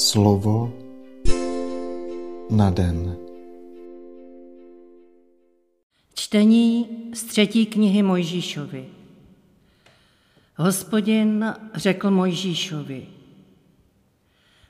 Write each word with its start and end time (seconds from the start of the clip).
Slovo 0.00 0.72
na 2.50 2.70
den. 2.70 3.16
Čtení 6.14 6.88
z 7.14 7.24
třetí 7.24 7.66
knihy 7.66 8.02
Mojžíšovi. 8.02 8.86
Hospodin 10.56 11.54
řekl 11.74 12.10
Mojžíšovi, 12.10 13.06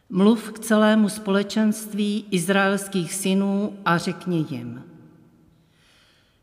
mluv 0.08 0.52
k 0.52 0.58
celému 0.58 1.08
společenství 1.08 2.24
izraelských 2.30 3.14
synů 3.14 3.78
a 3.84 3.98
řekni 3.98 4.46
jim, 4.50 4.84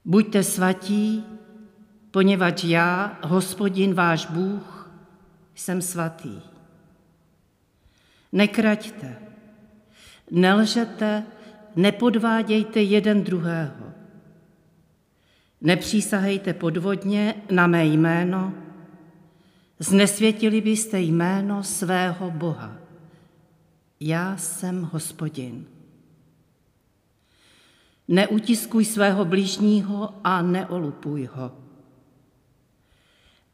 buďte 0.05 0.43
svatí, 0.43 1.23
poněvadž 2.11 2.63
já, 2.63 3.19
hospodin 3.23 3.93
váš 3.93 4.25
Bůh, 4.25 4.91
jsem 5.55 5.81
svatý. 5.81 6.56
Nekraťte, 8.31 9.15
nelžete, 10.31 11.23
nepodvádějte 11.75 12.81
jeden 12.81 13.23
druhého. 13.23 13.93
Nepřísahejte 15.61 16.53
podvodně 16.53 17.35
na 17.51 17.67
mé 17.67 17.85
jméno, 17.85 18.53
znesvětili 19.79 20.61
byste 20.61 20.99
jméno 20.99 21.63
svého 21.63 22.31
Boha. 22.31 22.77
Já 23.99 24.37
jsem 24.37 24.89
hospodin. 24.91 25.65
Neutiskuj 28.07 28.85
svého 28.85 29.25
blížního 29.25 30.13
a 30.23 30.41
neolupuj 30.41 31.29
ho. 31.33 31.51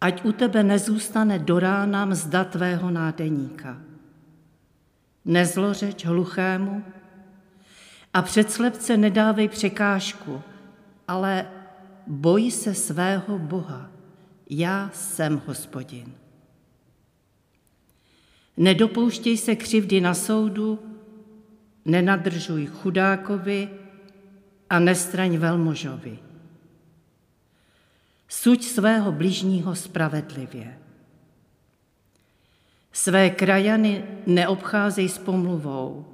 Ať 0.02 0.26
u 0.26 0.32
tebe 0.32 0.64
nezůstane 0.64 1.40
do 1.40 1.60
rána 1.60 2.06
mzda 2.06 2.44
tvého 2.44 2.92
nádeníka 2.92 3.93
nezlořeč 5.26 6.06
hluchému 6.06 6.84
a 8.14 8.22
před 8.22 8.52
slepce 8.52 8.98
nedávej 8.98 9.48
překážku, 9.48 10.42
ale 11.08 11.48
boj 12.08 12.52
se 12.52 12.74
svého 12.74 13.40
Boha. 13.40 13.92
Já 14.50 14.90
jsem 14.94 15.42
hospodin. 15.46 16.14
Nedopouštěj 18.58 19.38
se 19.38 19.56
křivdy 19.56 20.02
na 20.02 20.14
soudu, 20.14 20.80
nenadržuj 21.86 22.66
chudákovi 22.66 23.70
a 24.70 24.80
nestraň 24.80 25.38
velmožovi. 25.38 26.20
Suď 28.28 28.64
svého 28.64 29.12
blížního 29.12 29.76
spravedlivě. 29.76 30.83
Své 32.94 33.30
krajany 33.30 34.06
neobcházej 34.26 35.10
s 35.10 35.18
pomluvou, 35.18 36.06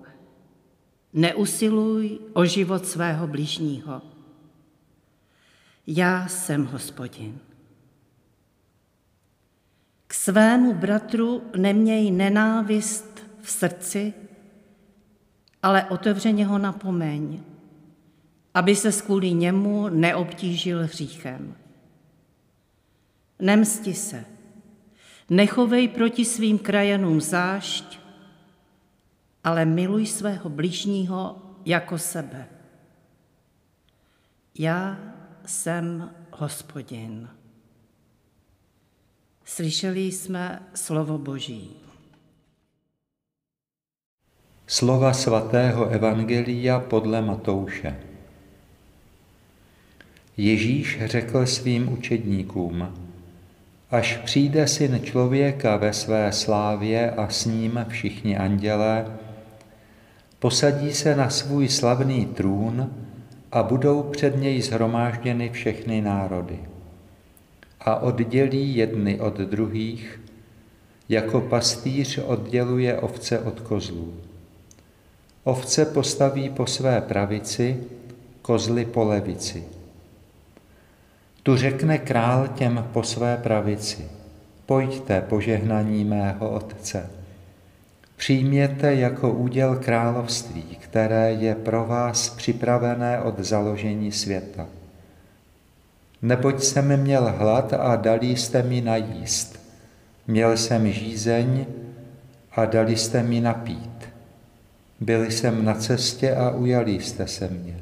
neusiluj 1.14 2.20
o 2.34 2.46
život 2.46 2.86
svého 2.86 3.28
blížního. 3.28 4.02
Já 5.88 6.28
jsem 6.28 6.66
hospodin. 6.66 7.40
K 10.08 10.14
svému 10.14 10.74
bratru 10.74 11.44
neměj 11.58 12.12
nenávist 12.12 13.20
v 13.42 13.52
srdci, 13.52 14.14
ale 15.64 15.86
otevřeně 15.86 16.46
ho 16.46 16.58
napomeň, 16.58 17.44
aby 18.54 18.76
se 18.76 18.92
kvůli 18.92 19.34
němu 19.34 19.90
neobtížil 19.90 20.84
hříchem. 20.84 21.56
Nemsti 23.40 23.94
se, 23.94 24.26
Nechovej 25.30 25.88
proti 25.88 26.26
svým 26.26 26.60
krajanům 26.60 27.22
zášť, 27.22 28.00
ale 29.44 29.66
miluj 29.66 30.06
svého 30.06 30.50
bližního 30.50 31.42
jako 31.66 31.98
sebe. 31.98 32.48
Já 34.60 34.98
jsem 35.46 36.10
hospodin. 36.32 37.30
Slyšeli 39.46 40.02
jsme 40.02 40.64
slovo 40.74 41.18
Boží. 41.18 41.72
Slova 44.68 45.14
svatého 45.14 45.90
Evangelia 45.90 46.80
podle 46.80 47.22
Matouše. 47.22 48.00
Ježíš 50.38 51.00
řekl 51.06 51.46
svým 51.46 51.94
učedníkům, 51.94 53.09
Až 53.92 54.18
přijde 54.18 54.68
syn 54.68 55.00
člověka 55.04 55.78
ve 55.78 55.94
své 55.94 56.32
slávě 56.32 57.12
a 57.12 57.30
s 57.30 57.46
ním 57.46 57.86
všichni 57.90 58.38
andělé, 58.38 59.06
posadí 60.40 60.94
se 60.94 61.16
na 61.16 61.30
svůj 61.30 61.70
slavný 61.70 62.26
trůn 62.26 62.94
a 63.52 63.64
budou 63.64 64.04
před 64.04 64.42
něj 64.42 64.62
zhromážděny 64.62 65.50
všechny 65.50 66.02
národy. 66.02 66.60
A 67.80 67.96
oddělí 67.96 68.76
jedny 68.76 69.20
od 69.20 69.38
druhých, 69.38 70.22
jako 71.10 71.42
pastýř 71.42 72.18
odděluje 72.18 73.00
ovce 73.00 73.40
od 73.40 73.60
kozlů. 73.60 74.14
Ovce 75.44 75.86
postaví 75.86 76.50
po 76.50 76.66
své 76.66 77.02
pravici, 77.02 77.84
kozly 78.42 78.86
po 78.86 79.04
levici. 79.04 79.64
Tu 81.50 81.58
řekne 81.58 81.98
král 81.98 82.48
těm 82.48 82.86
po 82.94 83.04
své 83.04 83.38
pravici, 83.38 84.06
pojďte 84.66 85.22
požehnaní 85.22 86.06
mého 86.06 86.50
Otce. 86.50 87.10
Přijměte 88.16 88.96
jako 88.96 89.32
úděl 89.32 89.76
království, 89.76 90.64
které 90.64 91.32
je 91.32 91.56
pro 91.56 91.86
vás 91.86 92.30
připravené 92.30 93.22
od 93.22 93.40
založení 93.40 94.12
světa. 94.12 94.68
Neboť 96.22 96.64
jsem 96.64 96.98
měl 96.98 97.34
hlad 97.38 97.74
a 97.74 97.96
dali 97.96 98.36
jste 98.36 98.64
mi 98.64 98.82
najíst. 98.82 99.60
Měl 100.28 100.58
jsem 100.58 100.92
žízeň 100.92 101.66
a 102.52 102.66
dali 102.66 102.98
jste 102.98 103.24
mi 103.24 103.42
napít. 103.42 104.10
Byl 105.00 105.26
jsem 105.26 105.66
na 105.66 105.74
cestě 105.74 106.36
a 106.36 106.50
ujali 106.52 106.92
jste 106.92 107.28
se 107.28 107.48
mě. 107.48 107.80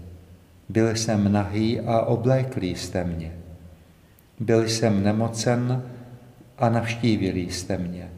Byl 0.69 0.95
jsem 0.95 1.31
nahý 1.31 1.79
a 1.79 2.01
oblékli 2.01 2.67
jste 2.67 3.03
mě. 3.03 3.31
Byl 4.39 4.69
jsem 4.69 5.03
nemocen 5.03 5.83
a 6.57 6.69
navštívili 6.69 7.39
jste 7.39 7.77
mě. 7.77 8.09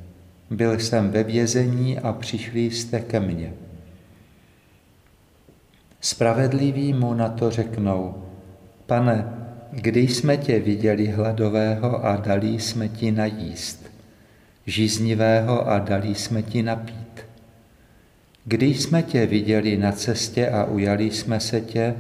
Byl 0.50 0.80
jsem 0.80 1.12
ve 1.12 1.24
vězení 1.24 2.00
a 2.00 2.14
přišli 2.14 2.72
jste 2.72 3.00
ke 3.00 3.20
mně. 3.20 3.54
Spravedliví 6.02 6.94
mu 6.94 7.14
na 7.14 7.30
to 7.30 7.52
řeknou, 7.52 8.24
pane, 8.86 9.34
kdy 9.72 10.08
jsme 10.08 10.38
tě 10.38 10.60
viděli 10.60 11.08
hladového 11.08 12.06
a 12.06 12.16
dali 12.16 12.60
jsme 12.60 12.90
ti 12.90 13.12
najíst, 13.12 13.92
žíznivého 14.66 15.68
a 15.70 15.80
dali 15.80 16.16
jsme 16.16 16.42
ti 16.42 16.64
napít. 16.64 17.26
Kdy 18.46 18.66
jsme 18.66 19.04
tě 19.04 19.26
viděli 19.26 19.78
na 19.78 19.92
cestě 19.92 20.50
a 20.50 20.64
ujali 20.64 21.12
jsme 21.12 21.40
se 21.40 21.62
tě, 21.62 21.96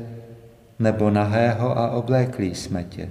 nebo 0.79 1.09
nahého 1.09 1.77
a 1.77 1.91
oblékli 1.91 2.55
jsme 2.55 2.83
tě? 2.83 3.09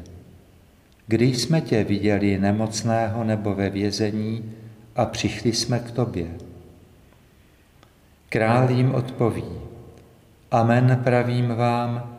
Kdy 1.08 1.26
jsme 1.26 1.60
tě 1.60 1.84
viděli 1.84 2.38
nemocného 2.38 3.24
nebo 3.24 3.54
ve 3.54 3.70
vězení 3.70 4.52
a 4.96 5.04
přišli 5.04 5.52
jsme 5.52 5.78
k 5.78 5.90
tobě? 5.90 6.26
Král 8.28 8.70
jim 8.70 8.94
odpoví, 8.94 9.44
Amen 10.50 11.00
pravím 11.04 11.48
vám, 11.48 12.18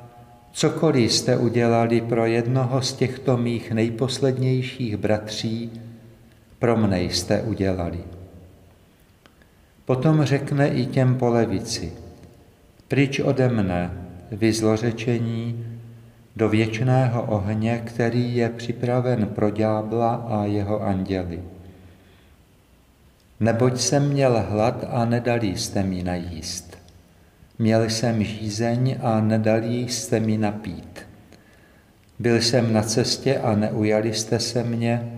cokoliv 0.52 1.14
jste 1.14 1.38
udělali 1.38 2.02
pro 2.02 2.26
jednoho 2.26 2.82
z 2.82 2.94
těchto 2.94 3.38
mých 3.38 3.72
nejposlednějších 3.72 4.98
bratří, 4.98 5.72
pro 6.60 6.78
mne 6.78 7.02
jste 7.02 7.42
udělali. 7.42 8.00
Potom 9.86 10.24
řekne 10.24 10.68
i 10.68 10.86
těm 10.86 11.16
po 11.16 11.30
levici, 11.30 11.94
pryč 12.88 13.20
ode 13.20 13.50
mne, 13.50 13.92
vy 14.32 14.54
zlořečení, 14.54 15.66
do 16.36 16.50
věčného 16.50 17.24
ohně, 17.24 17.82
který 17.86 18.36
je 18.36 18.50
připraven 18.50 19.28
pro 19.28 19.50
ďábla 19.50 20.16
a 20.16 20.46
jeho 20.46 20.84
anděly. 20.84 21.40
Neboť 23.40 23.80
jsem 23.80 24.10
měl 24.10 24.46
hlad 24.50 24.86
a 24.90 25.06
nedali 25.06 25.58
jste 25.58 25.84
mi 25.84 26.04
najíst. 26.04 26.78
Měl 27.60 27.90
jsem 27.90 28.24
žízeň 28.24 28.96
a 29.02 29.22
nedali 29.22 29.78
jste 29.80 30.20
mi 30.20 30.38
napít. 30.38 31.00
Byl 32.20 32.42
jsem 32.42 32.74
na 32.74 32.82
cestě 32.82 33.38
a 33.38 33.56
neujali 33.56 34.14
jste 34.14 34.40
se 34.40 34.64
mě, 34.64 35.12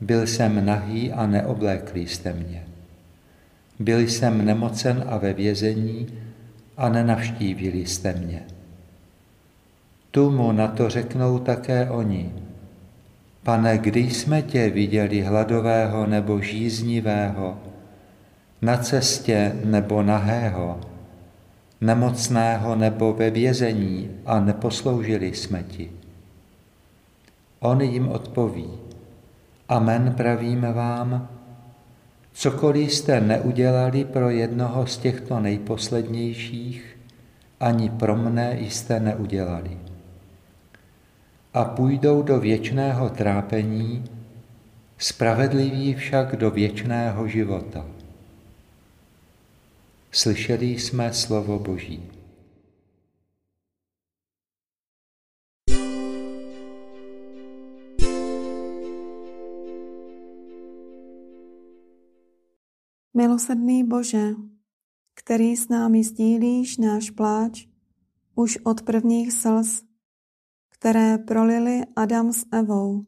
byl 0.00 0.26
jsem 0.26 0.64
nahý 0.66 1.12
a 1.12 1.26
neoblékli 1.26 2.06
jste 2.06 2.32
mě. 2.32 2.62
Byl 3.78 3.98
jsem 3.98 4.44
nemocen 4.44 5.04
a 5.06 5.18
ve 5.18 5.32
vězení 5.32 6.06
a 6.76 6.88
nenavštívili 6.88 7.86
jste 7.86 8.12
mě. 8.12 8.42
Tu 10.14 10.30
mu 10.30 10.52
na 10.52 10.68
to 10.68 10.90
řeknou 10.90 11.38
také 11.38 11.90
oni. 11.90 12.32
Pane, 13.42 13.78
kdy 13.78 14.00
jsme 14.00 14.42
tě 14.42 14.70
viděli 14.70 15.22
hladového 15.22 16.06
nebo 16.06 16.40
žíznivého, 16.40 17.58
na 18.62 18.76
cestě 18.76 19.52
nebo 19.64 20.02
nahého, 20.02 20.80
nemocného 21.80 22.76
nebo 22.76 23.12
ve 23.12 23.30
vězení 23.30 24.10
a 24.26 24.40
neposloužili 24.40 25.34
jsme 25.34 25.62
ti. 25.62 25.90
On 27.60 27.80
jim 27.80 28.08
odpoví, 28.08 28.70
Amen 29.68 30.14
pravím 30.16 30.60
vám, 30.60 31.28
cokoliv 32.32 32.92
jste 32.92 33.20
neudělali 33.20 34.04
pro 34.04 34.30
jednoho 34.30 34.86
z 34.86 34.98
těchto 34.98 35.40
nejposlednějších, 35.40 36.98
ani 37.60 37.90
pro 37.90 38.16
mne 38.16 38.56
jste 38.60 39.00
neudělali. 39.00 39.93
A 41.54 41.64
půjdou 41.64 42.22
do 42.22 42.40
věčného 42.40 43.10
trápení, 43.10 44.04
spravedliví 44.98 45.94
však 45.94 46.36
do 46.36 46.50
věčného 46.50 47.28
života. 47.28 47.86
Slyšeli 50.10 50.66
jsme 50.66 51.12
slovo 51.12 51.58
Boží. 51.58 52.10
Milosrdný 63.16 63.84
Bože, 63.84 64.30
který 65.14 65.56
s 65.56 65.68
námi 65.68 66.04
sdílíš 66.04 66.76
náš 66.76 67.10
pláč 67.10 67.66
už 68.34 68.58
od 68.64 68.82
prvních 68.82 69.32
slz, 69.32 69.93
které 70.78 71.18
prolili 71.18 71.82
Adam 71.96 72.32
s 72.32 72.46
Evou. 72.52 73.06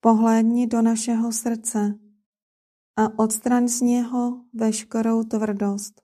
Pohlédni 0.00 0.66
do 0.66 0.82
našeho 0.82 1.32
srdce 1.32 1.98
a 2.96 3.18
odstraň 3.18 3.68
z 3.68 3.80
něho 3.80 4.44
veškerou 4.52 5.24
tvrdost. 5.24 6.02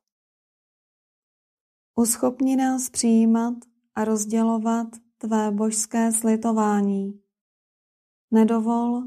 Uschopni 1.96 2.56
nás 2.56 2.90
přijímat 2.90 3.54
a 3.94 4.04
rozdělovat 4.04 4.86
tvé 5.18 5.50
božské 5.50 6.12
slitování. 6.12 7.20
Nedovol, 8.30 9.02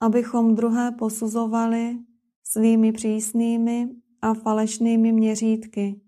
abychom 0.00 0.54
druhé 0.54 0.92
posuzovali 0.92 1.98
svými 2.44 2.92
přísnými 2.92 3.88
a 4.22 4.34
falešnými 4.34 5.12
měřítky, 5.12 6.00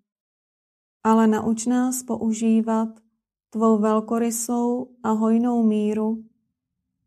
ale 1.04 1.26
nauč 1.26 1.66
nás 1.66 2.02
používat 2.02 3.09
tvou 3.50 3.78
velkorysou 3.78 4.86
a 5.02 5.10
hojnou 5.10 5.62
míru 5.62 6.24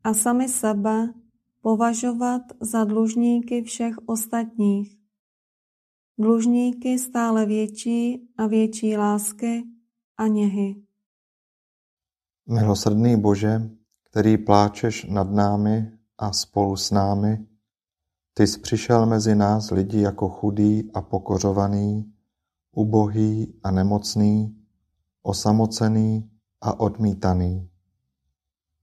a 0.03 0.13
sami 0.13 0.49
sebe 0.49 1.13
považovat 1.61 2.41
za 2.59 2.83
dlužníky 2.83 3.63
všech 3.63 3.95
ostatních. 4.05 4.97
Dlužníky 6.17 6.99
stále 6.99 7.45
větší 7.45 8.29
a 8.37 8.47
větší 8.47 8.97
lásky 8.97 9.63
a 10.17 10.27
něhy. 10.27 10.75
Milosrdný 12.49 13.17
Bože, 13.21 13.69
který 14.03 14.37
pláčeš 14.37 15.05
nad 15.05 15.31
námi 15.31 15.91
a 16.17 16.33
spolu 16.33 16.75
s 16.75 16.91
námi, 16.91 17.47
ty 18.33 18.47
jsi 18.47 18.59
přišel 18.59 19.05
mezi 19.05 19.35
nás 19.35 19.71
lidi 19.71 20.01
jako 20.01 20.29
chudý 20.29 20.91
a 20.93 21.01
pokořovaný, 21.01 22.13
ubohý 22.71 23.59
a 23.63 23.71
nemocný, 23.71 24.57
osamocený 25.21 26.32
a 26.63 26.79
odmítaný. 26.79 27.69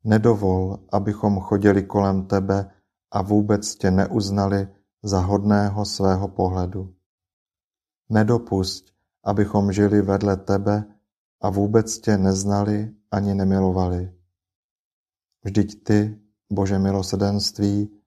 Nedovol, 0.05 0.79
abychom 0.93 1.41
chodili 1.41 1.82
kolem 1.82 2.27
tebe 2.27 2.71
a 3.11 3.23
vůbec 3.23 3.75
tě 3.75 3.91
neuznali 3.91 4.69
za 5.03 5.21
hodného 5.21 5.85
svého 5.85 6.29
pohledu. 6.29 6.94
Nedopusť, 8.09 8.93
abychom 9.25 9.73
žili 9.73 10.03
vedle 10.03 10.37
tebe 10.37 10.85
a 11.41 11.50
vůbec 11.50 11.99
tě 11.99 12.19
neznali 12.19 12.94
ani 13.11 13.35
nemilovali. 13.35 14.12
Vždyť 15.44 15.85
ty, 15.85 16.21
Bože 16.53 16.79
milosedenství, 16.79 18.00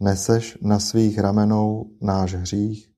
Neseš 0.00 0.58
na 0.62 0.78
svých 0.78 1.18
ramenou 1.18 1.90
náš 2.00 2.34
hřích, 2.34 2.90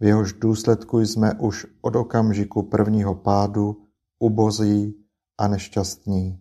v 0.00 0.04
jehož 0.04 0.32
důsledku 0.32 1.00
jsme 1.00 1.34
už 1.34 1.66
od 1.80 1.96
okamžiku 1.96 2.62
prvního 2.62 3.14
pádu 3.14 3.86
ubozí 4.18 5.05
a 5.38 5.48
nešťastní. 5.48 6.40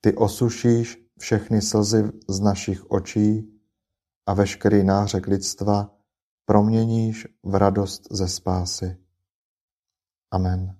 Ty 0.00 0.14
osušíš 0.14 0.98
všechny 1.18 1.62
slzy 1.62 2.12
z 2.28 2.40
našich 2.40 2.90
očí 2.90 3.60
a 4.26 4.34
veškerý 4.34 4.84
nářek 4.84 5.26
lidstva 5.26 5.90
proměníš 6.44 7.26
v 7.42 7.54
radost 7.54 8.02
ze 8.10 8.28
spásy. 8.28 8.96
Amen. 10.30 10.76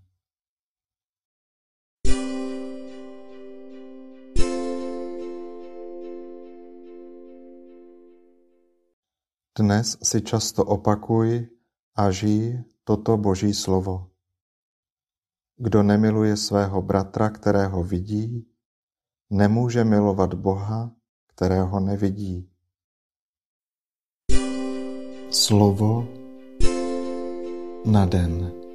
Dnes 9.59 9.97
si 10.05 10.21
často 10.21 10.65
opakuj 10.65 11.49
a 11.97 12.11
žij 12.13 12.61
toto 12.85 13.17
Boží 13.17 13.57
slovo. 13.57 14.16
Kdo 15.57 15.83
nemiluje 15.83 16.37
svého 16.37 16.83
bratra, 16.83 17.31
kterého 17.31 17.83
vidí, 17.85 18.47
nemůže 19.31 19.85
milovat 19.85 20.35
Boha, 20.35 20.91
kterého 21.27 21.81
nevidí. 21.81 22.51
Slovo 25.31 26.09
na 27.87 28.07
den. 28.07 28.66